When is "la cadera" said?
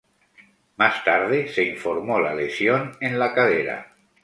3.19-3.93